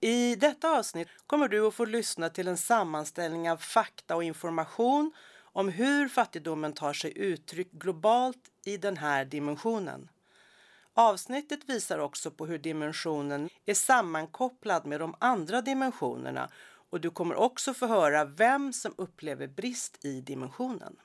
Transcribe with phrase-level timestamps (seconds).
[0.00, 5.12] I detta avsnitt kommer du att få lyssna till en sammanställning av fakta och information
[5.42, 10.08] om hur fattigdomen tar sig uttryck globalt i den här dimensionen.
[10.94, 16.50] Avsnittet visar också på hur dimensionen är sammankopplad med de andra dimensionerna
[16.90, 20.96] och du kommer också få höra vem som upplever brist i dimensionen.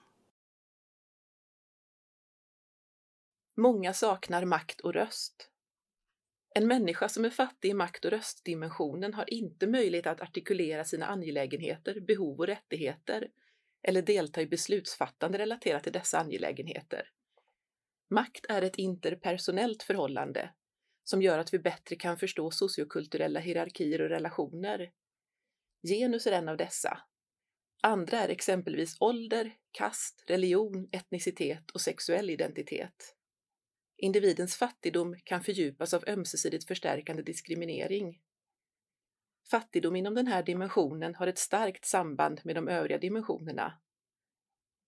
[3.57, 5.49] Många saknar makt och röst.
[6.55, 11.05] En människa som är fattig i makt och röstdimensionen har inte möjlighet att artikulera sina
[11.05, 13.27] angelägenheter, behov och rättigheter
[13.87, 17.09] eller delta i beslutsfattande relaterat till dessa angelägenheter.
[18.09, 20.49] Makt är ett interpersonellt förhållande
[21.03, 24.91] som gör att vi bättre kan förstå sociokulturella hierarkier och relationer.
[25.87, 27.01] Genus är en av dessa.
[27.81, 33.15] Andra är exempelvis ålder, kast, religion, etnicitet och sexuell identitet.
[34.03, 38.21] Individens fattigdom kan fördjupas av ömsesidigt förstärkande diskriminering.
[39.51, 43.81] Fattigdom inom den här dimensionen har ett starkt samband med de övriga dimensionerna.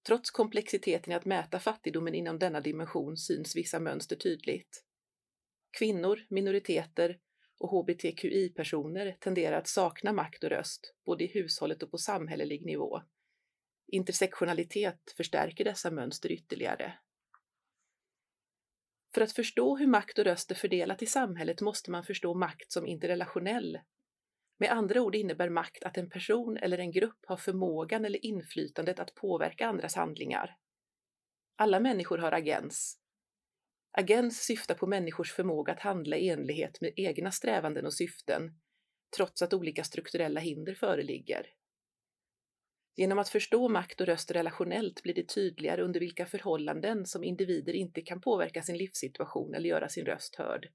[0.07, 4.83] Trots komplexiteten i att mäta fattigdomen inom denna dimension syns vissa mönster tydligt.
[5.77, 7.19] Kvinnor, minoriteter
[7.59, 13.01] och hbtqi-personer tenderar att sakna makt och röst, både i hushållet och på samhällelig nivå.
[13.87, 16.93] Intersektionalitet förstärker dessa mönster ytterligare.
[19.15, 22.71] För att förstå hur makt och röst är fördelat i samhället måste man förstå makt
[22.71, 23.79] som interrelationell.
[24.59, 28.99] Med andra ord innebär makt att en person eller en grupp har förmågan eller inflytandet
[28.99, 30.57] att påverka andras handlingar.
[31.55, 32.99] Alla människor har agens.
[33.91, 38.59] Agens syftar på människors förmåga att handla i enlighet med egna strävanden och syften,
[39.17, 41.45] trots att olika strukturella hinder föreligger.
[42.97, 47.73] Genom att förstå makt och röst relationellt blir det tydligare under vilka förhållanden som individer
[47.73, 50.69] inte kan påverka sin livssituation eller göra sin röst hörd.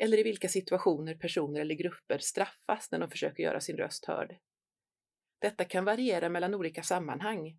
[0.00, 4.36] Eller i vilka situationer personer eller grupper straffas när de försöker göra sin röst hörd.
[5.40, 7.58] Detta kan variera mellan olika sammanhang.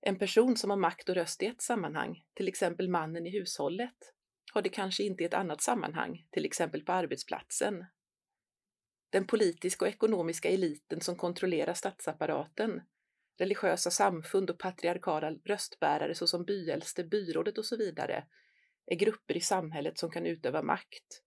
[0.00, 3.96] En person som har makt och röst i ett sammanhang, till exempel mannen i hushållet,
[4.52, 7.84] har det kanske inte i ett annat sammanhang, till exempel på arbetsplatsen
[9.14, 12.80] den politiska och ekonomiska eliten som kontrollerar statsapparaten,
[13.38, 18.26] religiösa samfund och patriarkala röstbärare såsom byäldste, byrådet och så vidare,
[18.86, 21.22] är grupper i samhället som kan utöva makt.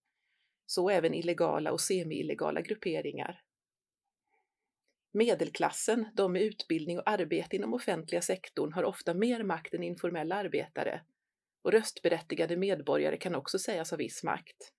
[0.66, 3.42] Så även illegala och semi-illegala grupperingar.
[5.14, 10.36] Medelklassen, de med utbildning och arbete inom offentliga sektorn, har ofta mer makt än informella
[10.36, 11.02] arbetare
[11.62, 14.74] och röstberättigade medborgare kan också sägas ha viss makt.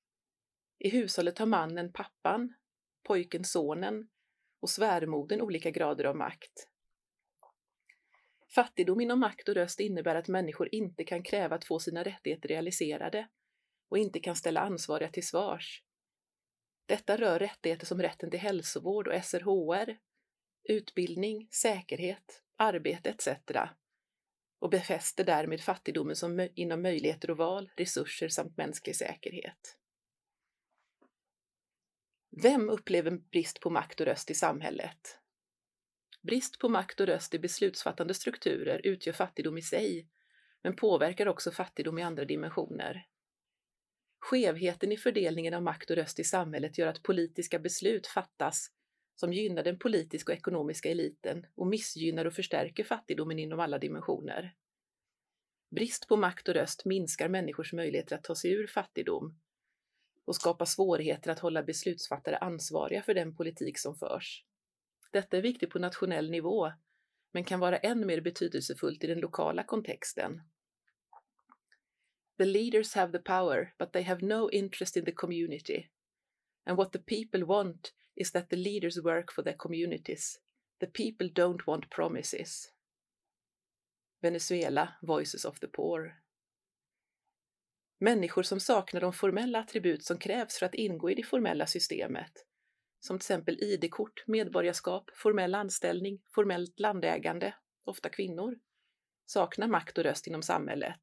[0.79, 2.55] I hushållet har mannen, pappan,
[3.09, 4.09] pojken sonen
[4.61, 6.69] och svärmodern olika grader av makt.
[8.55, 12.49] Fattigdom inom makt och röst innebär att människor inte kan kräva att få sina rättigheter
[12.49, 13.29] realiserade
[13.89, 15.83] och inte kan ställa ansvariga till svars.
[16.87, 19.99] Detta rör rättigheter som rätten till hälsovård och SRHR,
[20.65, 23.29] utbildning, säkerhet, arbete etc.
[24.59, 29.78] och befäster därmed fattigdomen som inom möjligheter och val, resurser samt mänsklig säkerhet.
[32.43, 35.19] Vem upplever brist på makt och röst i samhället?
[36.23, 40.09] Brist på makt och röst i beslutsfattande strukturer utgör fattigdom i sig,
[40.63, 43.07] men påverkar också fattigdom i andra dimensioner.
[44.21, 48.71] Skevheten i fördelningen av makt och röst i samhället gör att politiska beslut fattas
[49.15, 54.55] som gynnar den politiska och ekonomiska eliten och missgynnar och förstärker fattigdomen inom alla dimensioner.
[55.71, 59.39] Brist på makt och röst minskar människors möjligheter att ta sig ur fattigdom
[60.29, 64.45] och skapa svårigheter att hålla beslutsfattare ansvariga för den politik som förs.
[65.13, 66.73] Detta är viktigt på nationell nivå,
[67.33, 70.41] men kan vara än mer betydelsefullt i den lokala kontexten.
[72.39, 75.89] The leaders have the power, but they have no interest in the community.
[76.65, 80.41] And what the people want is that the leaders work for their communities.
[80.81, 82.73] The people don't want promises.
[84.23, 86.13] Venezuela, Voices of the Poor.
[87.99, 92.33] Människor som saknar de formella attribut som krävs för att ingå i det formella systemet,
[93.01, 98.59] som till exempel ID-kort, medborgarskap, formell anställning, formellt landägande, ofta kvinnor,
[99.27, 101.01] saknar makt och röst inom samhället.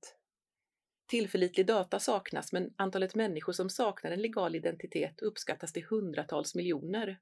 [1.08, 7.20] Tillförlitlig data saknas, men antalet människor som saknar en legal identitet uppskattas till hundratals miljoner.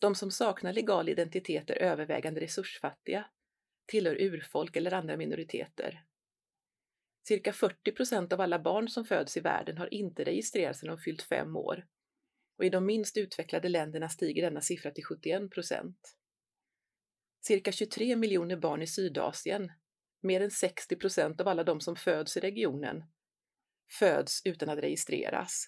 [0.00, 3.24] De som saknar legal identitet är övervägande resursfattiga,
[3.86, 6.04] tillhör urfolk eller andra minoriteter.
[7.30, 10.98] Cirka 40 procent av alla barn som föds i världen har inte registrerats när de
[10.98, 11.86] fyllt fem år
[12.58, 16.16] och i de minst utvecklade länderna stiger denna siffra till 71 procent.
[17.40, 19.72] Cirka 23 miljoner barn i Sydasien,
[20.20, 23.04] mer än 60 procent av alla de som föds i regionen,
[23.98, 25.64] föds utan att registreras.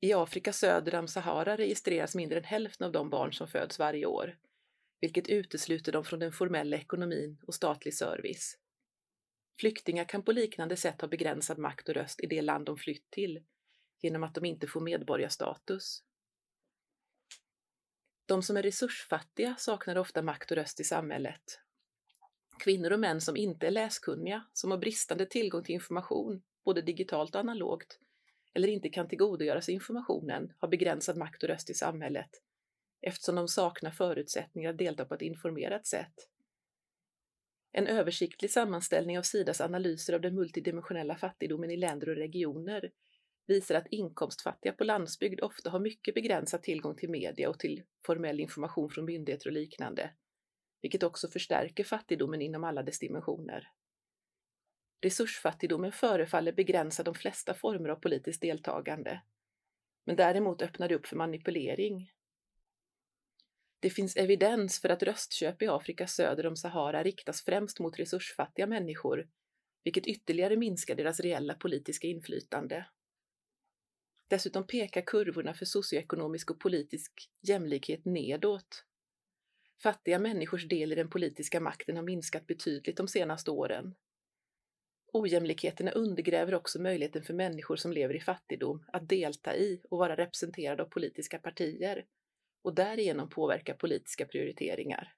[0.00, 4.06] I Afrika söder om Sahara registreras mindre än hälften av de barn som föds varje
[4.06, 4.38] år,
[5.00, 8.58] vilket utesluter dem från den formella ekonomin och statlig service.
[9.60, 13.10] Flyktingar kan på liknande sätt ha begränsad makt och röst i det land de flytt
[13.10, 13.42] till,
[14.00, 16.02] genom att de inte får medborgarstatus.
[18.26, 21.60] De som är resursfattiga saknar ofta makt och röst i samhället.
[22.58, 27.34] Kvinnor och män som inte är läskunniga, som har bristande tillgång till information, både digitalt
[27.34, 27.98] och analogt,
[28.54, 32.30] eller inte kan tillgodogöra sig informationen, har begränsad makt och röst i samhället,
[33.00, 36.28] eftersom de saknar förutsättningar att delta på ett informerat sätt.
[37.78, 42.90] En översiktlig sammanställning av Sidas analyser av den multidimensionella fattigdomen i länder och regioner
[43.46, 48.40] visar att inkomstfattiga på landsbygd ofta har mycket begränsad tillgång till media och till formell
[48.40, 50.10] information från myndigheter och liknande,
[50.82, 53.68] vilket också förstärker fattigdomen inom alla dess dimensioner.
[55.00, 59.20] Resursfattigdomen förefaller begränsa de flesta former av politiskt deltagande,
[60.04, 62.12] men däremot öppnar det upp för manipulering.
[63.80, 68.66] Det finns evidens för att röstköp i Afrika söder om Sahara riktas främst mot resursfattiga
[68.66, 69.28] människor,
[69.84, 72.86] vilket ytterligare minskar deras reella politiska inflytande.
[74.28, 78.84] Dessutom pekar kurvorna för socioekonomisk och politisk jämlikhet nedåt.
[79.82, 83.94] Fattiga människors del i den politiska makten har minskat betydligt de senaste åren.
[85.12, 90.16] Ojämlikheterna undergräver också möjligheten för människor som lever i fattigdom att delta i och vara
[90.16, 92.04] representerade av politiska partier
[92.62, 95.14] och därigenom påverka politiska prioriteringar.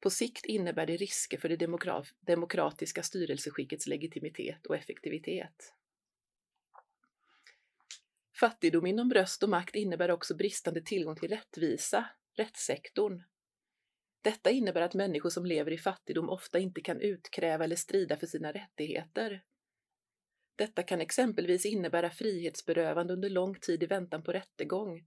[0.00, 1.66] På sikt innebär det risker för det
[2.20, 5.74] demokratiska styrelseskickets legitimitet och effektivitet.
[8.40, 12.06] Fattigdom inom röst och makt innebär också bristande tillgång till rättvisa,
[12.36, 13.22] rättssektorn.
[14.22, 18.26] Detta innebär att människor som lever i fattigdom ofta inte kan utkräva eller strida för
[18.26, 19.42] sina rättigheter.
[20.56, 25.06] Detta kan exempelvis innebära frihetsberövande under lång tid i väntan på rättegång,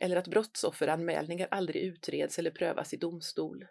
[0.00, 3.66] eller att brottsofferanmälningar aldrig utreds eller prövas i domstol.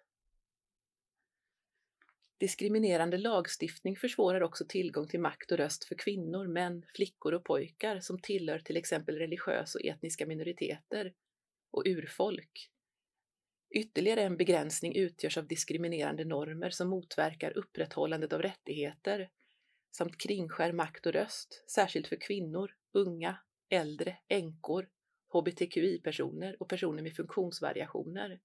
[2.40, 8.00] Diskriminerande lagstiftning försvårar också tillgång till makt och röst för kvinnor, män, flickor och pojkar
[8.00, 11.14] som tillhör till exempel religiösa och etniska minoriteter
[11.72, 12.72] och urfolk.
[13.76, 19.30] Ytterligare en begränsning utgörs av diskriminerande normer som motverkar upprätthållandet av rättigheter
[19.92, 23.38] samt kringskär makt och röst, särskilt för kvinnor, unga,
[23.70, 24.90] äldre, änkor,
[25.30, 28.40] hbtqi-personer och personer med funktionsvariationer.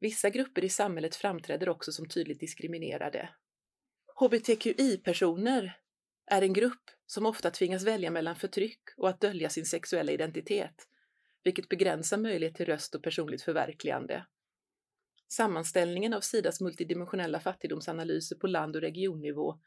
[0.00, 3.28] Vissa grupper i samhället framträder också som tydligt diskriminerade.
[4.14, 5.76] HBTQI-personer
[6.26, 10.88] är en grupp som ofta tvingas välja mellan förtryck och att dölja sin sexuella identitet,
[11.44, 14.26] vilket begränsar möjlighet till röst och personligt förverkligande.
[15.28, 19.60] Sammanställningen av Sidas multidimensionella fattigdomsanalyser på land och regionnivå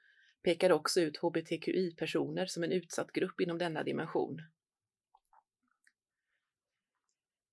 [0.43, 4.41] pekar också ut hbtqi-personer som en utsatt grupp inom denna dimension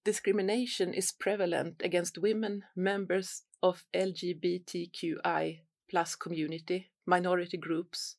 [0.04, 8.16] discrimination is prevalent against women, members of LGBTQI plus community, minority groups,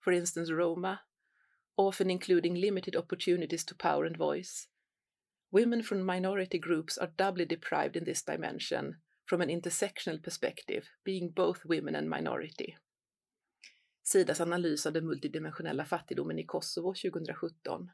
[0.00, 1.02] for instance Roma,
[1.76, 4.68] often including limited opportunities to power and voice.
[5.50, 8.96] Women from minority groups are doubly deprived in this dimension
[9.26, 12.76] from an intersectional perspective, being both women and minority.
[14.02, 17.90] Sidas analys av den multidimensionella fattigdomen i Kosovo 2017.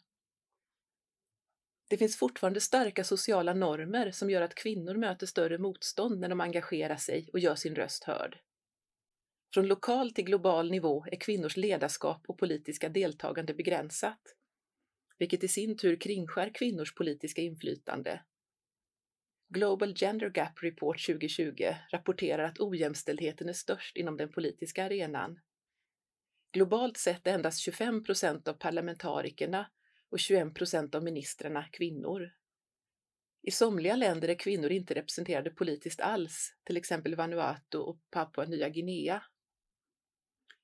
[1.89, 6.41] Det finns fortfarande starka sociala normer som gör att kvinnor möter större motstånd när de
[6.41, 8.39] engagerar sig och gör sin röst hörd.
[9.55, 14.21] Från lokal till global nivå är kvinnors ledarskap och politiska deltagande begränsat,
[15.19, 18.23] vilket i sin tur kringskär kvinnors politiska inflytande.
[19.49, 25.41] Global Gender Gap Report 2020 rapporterar att ojämställdheten är störst inom den politiska arenan.
[26.53, 29.67] Globalt sett är endast 25 procent av parlamentarikerna
[30.11, 32.31] och 21 procent av ministrarna kvinnor.
[33.43, 38.69] I somliga länder är kvinnor inte representerade politiskt alls, till exempel Vanuatu och Papua Nya
[38.69, 39.23] Guinea.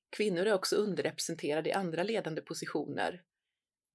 [0.09, 3.23] Kvinnor är också underrepresenterade i andra ledande positioner,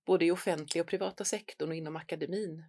[0.06, 2.64] både i offentliga och privata sektorn och inom akademin.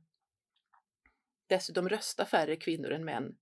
[1.47, 3.37] Dessutom röstar färre kvinnor än män.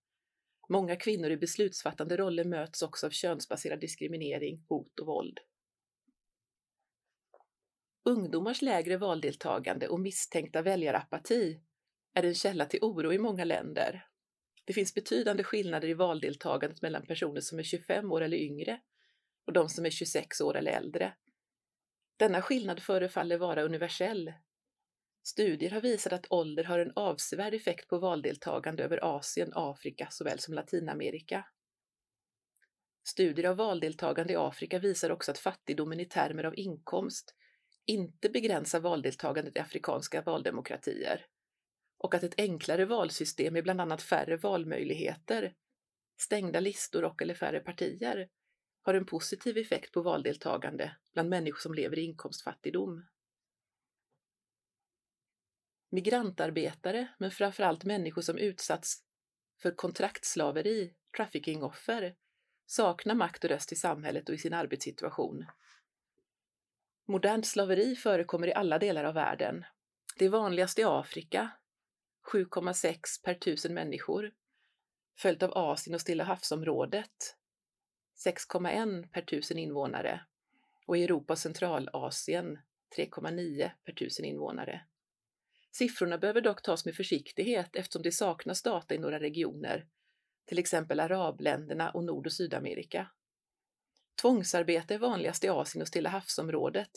[0.69, 5.39] Många kvinnor i beslutsfattande roller möts också av könsbaserad diskriminering, hot och våld.
[8.09, 11.59] Ungdomars lägre valdeltagande och misstänkta väljarapati
[12.13, 14.07] är en källa till oro i många länder.
[14.65, 18.81] Det finns betydande skillnader i valdeltagandet mellan personer som är 25 år eller yngre
[19.45, 21.13] och de som är 26 år eller äldre.
[22.17, 24.33] Denna skillnad förefaller vara universell.
[25.23, 30.39] Studier har visat att ålder har en avsevärd effekt på valdeltagande över Asien, Afrika såväl
[30.39, 31.45] som Latinamerika.
[33.07, 37.35] Studier av valdeltagande i Afrika visar också att fattigdomen i termer av inkomst
[37.89, 41.25] inte begränsa valdeltagandet i afrikanska valdemokratier
[41.97, 45.53] och att ett enklare valsystem med bland annat färre valmöjligheter,
[46.21, 48.29] stängda listor och eller färre partier
[48.81, 53.05] har en positiv effekt på valdeltagande bland människor som lever i inkomstfattigdom.
[55.91, 59.03] Migrantarbetare, men framförallt människor som utsatts
[59.61, 62.15] för kontraktslaveri, traffickingoffer,
[62.65, 65.45] saknar makt och röst i samhället och i sin arbetssituation.
[67.09, 69.65] Modernt slaveri förekommer i alla delar av världen.
[70.17, 71.51] Det är vanligast i Afrika,
[72.33, 74.31] 7,6 per tusen människor,
[75.17, 77.35] följt av Asien och Stilla havsområdet,
[78.25, 80.21] 6,1 per tusen invånare
[80.85, 82.59] och i Europa och Centralasien
[82.97, 84.81] 3,9 per tusen invånare.
[85.71, 89.87] Siffrorna behöver dock tas med försiktighet eftersom det saknas data i några regioner,
[90.45, 93.09] till exempel arabländerna och Nord och Sydamerika.
[94.21, 96.89] Tvångsarbete är vanligast i Asien och Stilla havsområdet,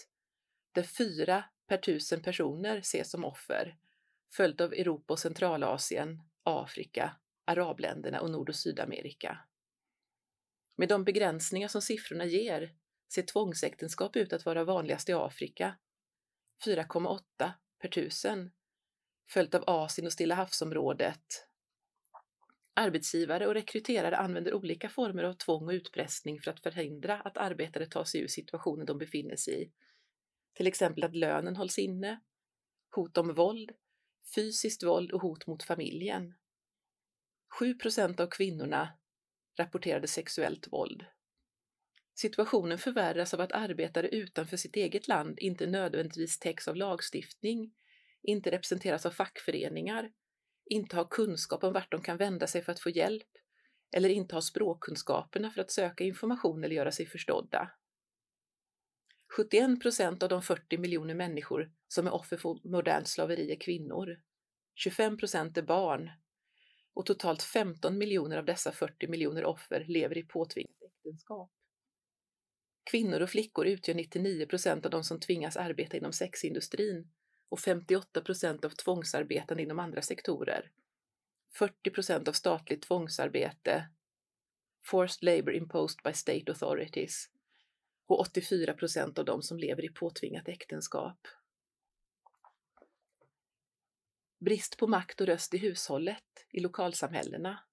[0.72, 3.76] där fyra per tusen personer ses som offer,
[4.32, 9.38] följt av Europa och Centralasien, Afrika, arabländerna och Nord och Sydamerika.
[10.76, 12.74] Med de begränsningar som siffrorna ger
[13.14, 15.78] ser tvångsäktenskap ut att vara vanligast i Afrika,
[16.64, 18.52] 4,8 per tusen,
[19.30, 21.46] följt av Asien och Stilla havsområdet.
[22.74, 27.86] Arbetsgivare och rekryterare använder olika former av tvång och utpressning för att förhindra att arbetare
[27.86, 29.72] tar sig ur situationen de befinner sig i.
[30.54, 32.20] Till exempel att lönen hålls inne,
[32.90, 33.72] hot om våld,
[34.34, 36.34] fysiskt våld och hot mot familjen.
[37.60, 38.98] 7% av kvinnorna
[39.58, 41.04] rapporterade sexuellt våld.
[42.14, 47.74] Situationen förvärras av att arbetare utanför sitt eget land inte nödvändigtvis täcks av lagstiftning,
[48.22, 50.12] inte representeras av fackföreningar,
[50.64, 53.28] inte har kunskap om vart de kan vända sig för att få hjälp
[53.96, 57.70] eller inte har språkkunskaperna för att söka information eller göra sig förstådda.
[59.36, 64.20] 71 procent av de 40 miljoner människor som är offer för modernt slaveri är kvinnor.
[64.74, 66.10] 25 procent är barn
[66.94, 71.50] och totalt 15 miljoner av dessa 40 miljoner offer lever i påtvingat äktenskap.
[72.90, 77.10] Kvinnor och flickor utgör 99 procent av de som tvingas arbeta inom sexindustrin
[77.52, 80.70] och 58 procent av tvångsarbetande inom andra sektorer.
[81.58, 83.88] 40 procent av statligt tvångsarbete,
[84.84, 87.28] forced labour imposed by state authorities
[88.06, 91.28] och 84 procent av de som lever i påtvingat äktenskap.
[94.44, 97.64] brist på makt och röst i hushållet, i lokalsamhällena.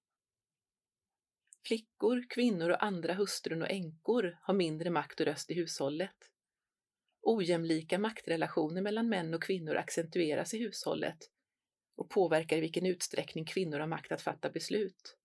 [1.66, 6.30] Flickor, kvinnor och andra hustrun och änkor har mindre makt och röst i hushållet.
[7.22, 11.18] Ojämlika maktrelationer mellan män och kvinnor accentueras i hushållet
[11.96, 15.16] och påverkar i vilken utsträckning kvinnor har makt att fatta beslut.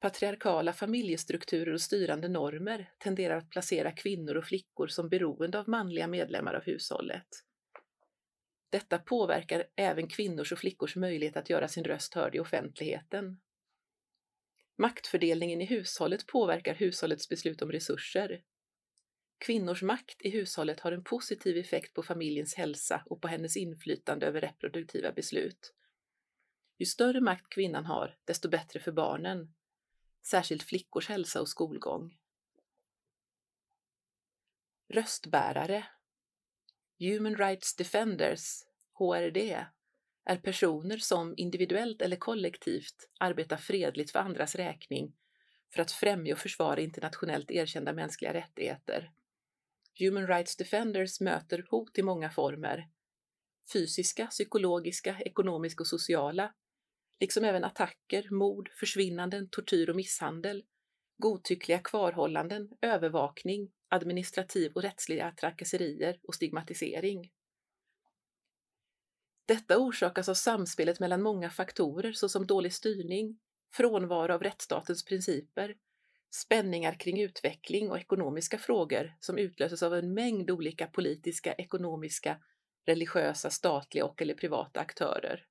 [0.00, 6.06] Patriarkala familjestrukturer och styrande normer tenderar att placera kvinnor och flickor som beroende av manliga
[6.06, 7.28] medlemmar av hushållet.
[8.70, 13.40] Detta påverkar även kvinnors och flickors möjlighet att göra sin röst hörd i offentligheten.
[14.78, 18.42] Maktfördelningen i hushållet påverkar hushållets beslut om resurser.
[19.40, 24.26] Kvinnors makt i hushållet har en positiv effekt på familjens hälsa och på hennes inflytande
[24.26, 25.74] över reproduktiva beslut.
[26.78, 29.54] Ju större makt kvinnan har, desto bättre för barnen,
[30.26, 32.18] särskilt flickors hälsa och skolgång.
[34.88, 35.86] Röstbärare
[36.98, 39.66] Human Rights Defenders, HRD,
[40.24, 45.16] är personer som individuellt eller kollektivt arbetar fredligt för andras räkning
[45.74, 49.10] för att främja och försvara internationellt erkända mänskliga rättigheter.
[50.00, 52.88] Human Rights Defenders möter hot i många former.
[53.72, 56.54] Fysiska, psykologiska, ekonomiska och sociala,
[57.20, 60.64] liksom även attacker, mord, försvinnanden, tortyr och misshandel,
[61.18, 67.30] godtyckliga kvarhållanden, övervakning, administrativ och rättsliga trakasserier och stigmatisering.
[69.46, 73.38] Detta orsakas av samspelet mellan många faktorer såsom dålig styrning,
[73.74, 75.76] frånvaro av rättsstatens principer,
[76.30, 82.40] spänningar kring utveckling och ekonomiska frågor som utlöses av en mängd olika politiska, ekonomiska,
[82.86, 85.46] religiösa, statliga och eller privata aktörer.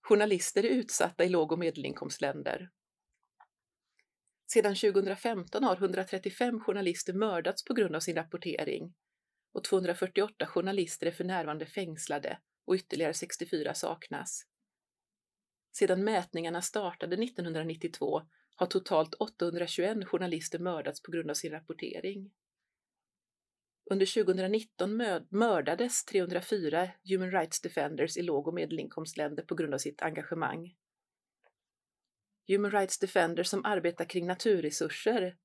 [0.00, 2.70] Journalister är utsatta i låg och medelinkomstländer.
[4.52, 8.94] Sedan 2015 har 135 journalister mördats på grund av sin rapportering
[9.52, 14.46] och 248 journalister är för närvarande fängslade och ytterligare 64 saknas.
[15.78, 18.22] Sedan mätningarna startade 1992
[18.56, 22.30] har totalt 821 journalister mördats på grund av sin rapportering.
[23.90, 24.96] Under 2019
[25.28, 30.74] mördades 304 Human Rights Defenders i låg och medelinkomstländer på grund av sitt engagemang.
[32.48, 35.36] Human Rights Defenders som arbetar kring naturresurser,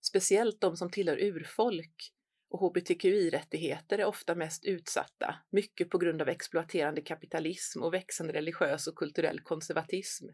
[0.00, 2.12] speciellt de som tillhör urfolk
[2.52, 8.86] och hbtqi-rättigheter är ofta mest utsatta, mycket på grund av exploaterande kapitalism och växande religiös
[8.86, 10.28] och kulturell konservatism.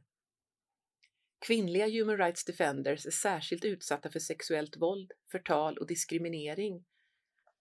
[1.46, 6.84] Kvinnliga human rights defenders är särskilt utsatta för sexuellt våld, förtal och diskriminering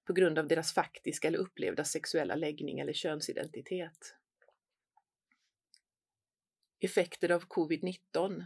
[0.07, 4.15] på grund av deras faktiska eller upplevda sexuella läggning eller könsidentitet.
[6.79, 8.45] Effekter av covid-19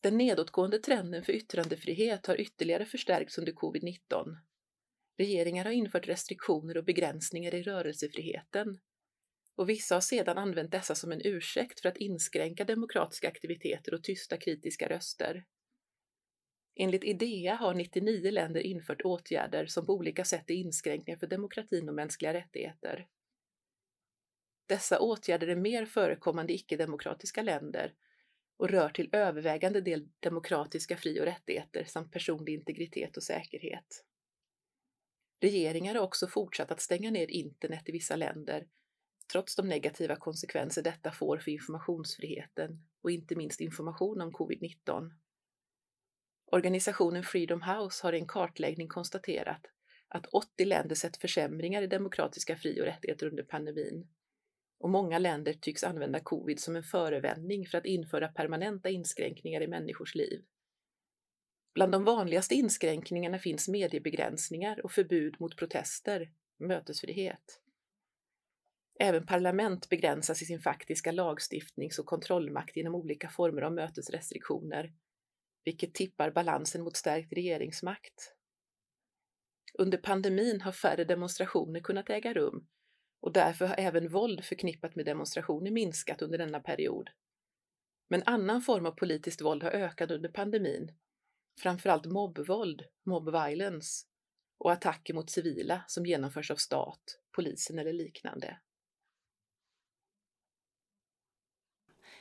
[0.00, 4.36] den nedåtgående trenden för yttrandefrihet har ytterligare förstärkts under covid-19.
[5.16, 8.80] Regeringar har infört restriktioner och begränsningar i rörelsefriheten
[9.54, 14.04] och vissa har sedan använt dessa som en ursäkt för att inskränka demokratiska aktiviteter och
[14.04, 15.44] tysta kritiska röster.
[16.74, 21.88] Enligt IDEA har 99 länder infört åtgärder som på olika sätt är inskränkningar för demokratin
[21.88, 23.06] och mänskliga rättigheter.
[24.66, 27.94] Dessa åtgärder är mer förekommande i icke-demokratiska länder
[28.60, 34.04] och rör till övervägande del demokratiska fri och rättigheter samt personlig integritet och säkerhet.
[35.40, 38.66] Regeringar har också fortsatt att stänga ner internet i vissa länder
[39.32, 45.10] trots de negativa konsekvenser detta får för informationsfriheten och inte minst information om covid-19.
[46.52, 49.66] Organisationen Freedom House har i en kartläggning konstaterat
[50.08, 54.08] att 80 länder sett försämringar i demokratiska fri och rättigheter under pandemin.
[54.80, 59.68] Och många länder tycks använda covid som en förevändning för att införa permanenta inskränkningar i
[59.68, 60.44] människors liv.
[61.74, 67.60] Bland de vanligaste inskränkningarna finns mediebegränsningar och förbud mot protester, mötesfrihet.
[69.00, 74.92] Även parlament begränsas i sin faktiska lagstiftnings och kontrollmakt genom olika former av mötesrestriktioner,
[75.64, 78.34] vilket tippar balansen mot stärkt regeringsmakt.
[79.78, 82.66] Under pandemin har färre demonstrationer kunnat äga rum
[83.20, 87.10] och därför har även våld förknippat med demonstrationer minskat under denna period.
[88.08, 90.92] Men annan form av politiskt våld har ökat under pandemin,
[91.58, 94.06] framförallt mobbvåld, mob violence,
[94.58, 98.58] och attacker mot civila som genomförs av stat, polisen eller liknande.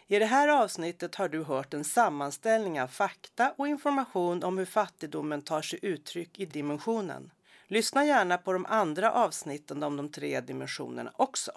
[0.08, 4.66] I det här avsnittet har du hört en sammanställning av fakta och information om hur
[4.66, 7.32] fattigdomen tar sig uttryck i dimensionen.
[7.72, 11.52] Lyssna gärna på de andra avsnitten om de tre dimensionerna också.